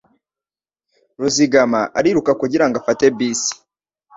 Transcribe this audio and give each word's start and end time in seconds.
Ruzigama 1.19 1.81
ariruka 1.99 2.31
kugirango 2.41 2.75
afate 2.81 3.05
bisi.. 3.17 3.53